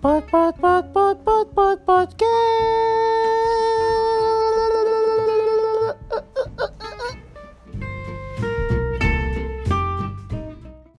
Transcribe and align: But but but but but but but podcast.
But 0.00 0.30
but 0.30 0.60
but 0.60 0.92
but 0.94 1.24
but 1.24 1.54
but 1.56 1.84
but 1.84 1.84
podcast. 1.84 2.87